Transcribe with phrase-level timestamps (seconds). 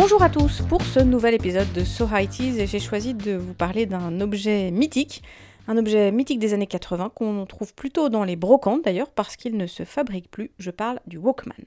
[0.00, 3.84] Bonjour à tous, pour ce nouvel épisode de So High j'ai choisi de vous parler
[3.84, 5.24] d'un objet mythique,
[5.66, 9.56] un objet mythique des années 80 qu'on trouve plutôt dans les brocantes d'ailleurs parce qu'il
[9.56, 11.64] ne se fabrique plus, je parle du Walkman.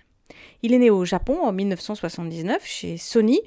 [0.63, 3.41] Il est né au Japon en 1979 chez Sony.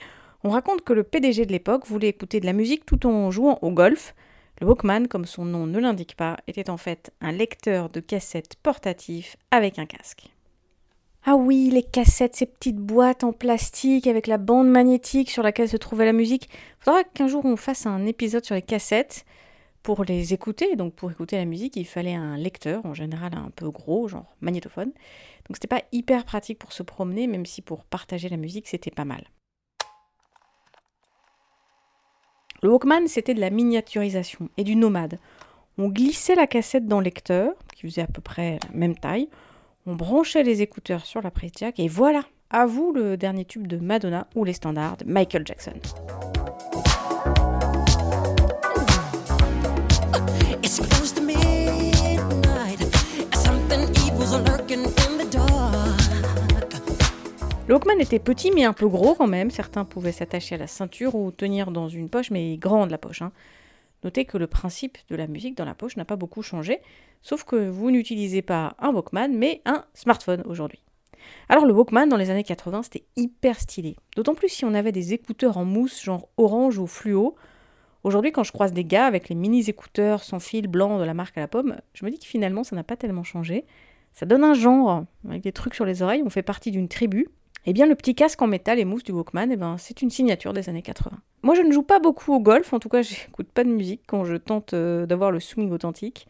[0.45, 3.59] On raconte que le PDG de l'époque voulait écouter de la musique tout en jouant
[3.63, 4.15] au golf.
[4.61, 8.57] Le Walkman, comme son nom ne l'indique pas, était en fait un lecteur de cassettes
[8.63, 10.34] portatif avec un casque.
[11.27, 15.71] Ah oui, les cassettes, ces petites boîtes en plastique avec la bande magnétique sur laquelle
[15.71, 16.51] se trouvait la musique.
[16.53, 19.25] Il faudra qu'un jour on fasse un épisode sur les cassettes
[19.83, 20.77] pour les écouter.
[20.77, 24.27] Donc pour écouter la musique, il fallait un lecteur, en général un peu gros, genre
[24.43, 24.93] magnétophone.
[25.49, 28.91] Donc c'était pas hyper pratique pour se promener, même si pour partager la musique, c'était
[28.91, 29.25] pas mal.
[32.61, 35.19] Le Walkman, c'était de la miniaturisation et du nomade.
[35.79, 39.31] On glissait la cassette dans le lecteur, qui faisait à peu près la même taille
[39.87, 43.67] on branchait les écouteurs sur la prise jack et voilà, à vous le dernier tube
[43.67, 45.75] de Madonna ou les standards de Michael Jackson.
[57.67, 59.51] Le Walkman était petit mais un peu gros quand même.
[59.51, 63.23] Certains pouvaient s'attacher à la ceinture ou tenir dans une poche, mais grande la poche.
[63.23, 63.33] Hein.
[64.05, 66.81] Notez que le principe de la musique dans la poche n'a pas beaucoup changé,
[67.23, 70.85] sauf que vous n'utilisez pas un Walkman, mais un smartphone aujourd'hui.
[71.49, 74.93] Alors le Walkman dans les années 80 c'était hyper stylé, d'autant plus si on avait
[74.93, 77.35] des écouteurs en mousse genre orange ou fluo.
[78.03, 81.15] Aujourd'hui quand je croise des gars avec les mini écouteurs sans fil blanc de la
[81.15, 83.65] marque à la pomme, je me dis que finalement ça n'a pas tellement changé.
[84.13, 87.29] Ça donne un genre, avec des trucs sur les oreilles, on fait partie d'une tribu,
[87.67, 90.11] eh bien, le petit casque en métal et mousse du Walkman, eh ben, c'est une
[90.11, 91.17] signature des années 80.
[91.43, 94.03] Moi, je ne joue pas beaucoup au golf, en tout cas, j'écoute pas de musique
[94.07, 96.27] quand je tente euh, d'avoir le swing authentique.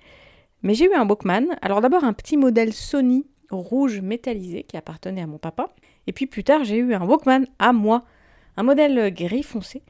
[0.65, 1.57] Mais j'ai eu un Walkman.
[1.61, 5.69] Alors d'abord un petit modèle Sony rouge métallisé qui appartenait à mon papa.
[6.07, 8.05] Et puis plus tard, j'ai eu un Walkman à moi,
[8.57, 9.83] un modèle gris foncé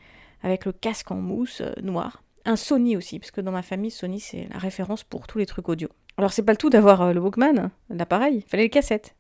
[0.43, 2.25] avec le casque en mousse euh, noir.
[2.45, 5.47] Un Sony aussi, parce que dans ma famille, Sony c'est la référence pour tous les
[5.47, 5.89] trucs audio.
[6.19, 9.15] Alors c'est pas le tout d'avoir euh, le Walkman, l'appareil, il fallait les cassettes.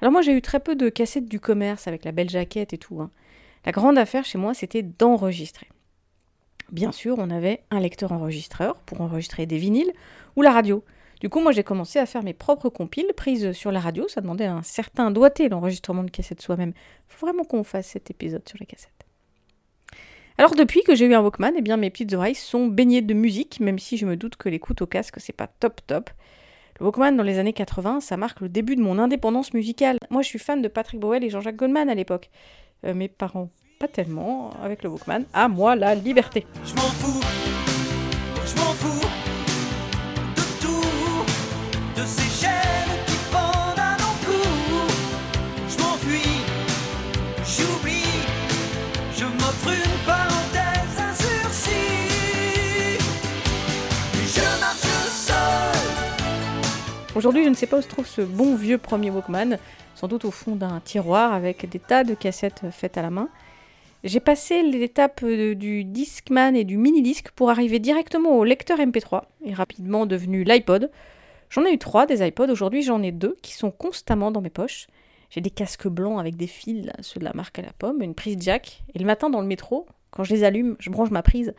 [0.00, 2.78] Alors moi j'ai eu très peu de cassettes du commerce avec la belle jaquette et
[2.78, 3.00] tout.
[3.00, 3.10] Hein.
[3.66, 5.68] La grande affaire chez moi c'était d'enregistrer.
[6.70, 9.92] Bien sûr, on avait un lecteur enregistreur pour enregistrer des vinyles
[10.36, 10.84] ou la radio.
[11.20, 14.06] Du coup, moi j'ai commencé à faire mes propres compiles prises sur la radio.
[14.08, 16.74] Ça demandait un certain doigté l'enregistrement de cassettes soi-même.
[17.08, 18.92] Faut vraiment qu'on fasse cet épisode sur les cassettes.
[20.36, 23.14] Alors depuis que j'ai eu un Walkman, eh bien mes petites oreilles sont baignées de
[23.14, 26.10] musique, même si je me doute que l'écoute au casque c'est pas top top.
[26.80, 29.98] Le Walkman dans les années 80, ça marque le début de mon indépendance musicale.
[30.10, 32.30] Moi, je suis fan de Patrick Bowell et Jean-Jacques Goldman à l'époque.
[32.84, 33.50] Euh, mes parents,
[33.80, 35.24] pas tellement, avec le Walkman.
[35.32, 36.46] À moi, la liberté.
[36.64, 37.20] Je m'en fous,
[57.18, 59.58] Aujourd'hui, je ne sais pas où se trouve ce bon vieux premier Walkman,
[59.96, 63.28] sans doute au fond d'un tiroir avec des tas de cassettes faites à la main.
[64.04, 69.52] J'ai passé l'étape du Discman et du mini-disque pour arriver directement au lecteur MP3 et
[69.52, 70.92] rapidement devenu l'iPod.
[71.50, 74.48] J'en ai eu trois des iPods, aujourd'hui j'en ai deux qui sont constamment dans mes
[74.48, 74.86] poches.
[75.28, 78.14] J'ai des casques blancs avec des fils, ceux de la marque à la pomme, une
[78.14, 81.24] prise jack, et le matin dans le métro, quand je les allume, je branche ma
[81.24, 81.52] prise.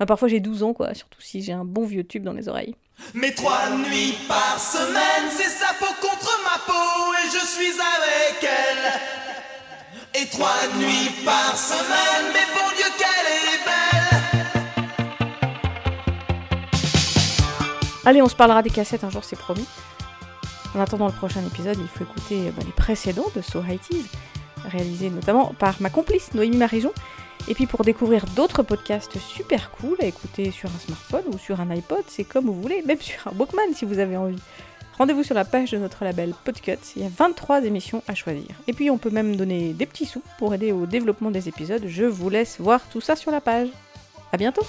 [0.00, 2.48] Bah, parfois j'ai 12 ans, quoi, surtout si j'ai un bon vieux tube dans les
[2.48, 2.74] oreilles.
[3.12, 8.42] Mais trois nuits par semaine, c'est sa peau contre ma peau et je suis avec
[8.42, 10.22] elle.
[10.22, 14.20] Et trois nuits par semaine, mais bon Dieu qu'elle est belle.
[18.06, 19.66] Allez, on se parlera des cassettes un jour, c'est promis.
[20.74, 23.80] En attendant le prochain épisode, il faut écouter bah, les précédents de So High
[24.64, 26.92] réalisés notamment par ma complice Noémie Marijon.
[27.48, 31.60] Et puis pour découvrir d'autres podcasts super cool à écouter sur un smartphone ou sur
[31.60, 34.40] un iPod, c'est comme vous voulez, même sur un Walkman si vous avez envie.
[34.98, 38.50] Rendez-vous sur la page de notre label Podcut, il y a 23 émissions à choisir.
[38.66, 41.84] Et puis on peut même donner des petits sous pour aider au développement des épisodes,
[41.86, 43.68] je vous laisse voir tout ça sur la page.
[44.32, 44.62] A bientôt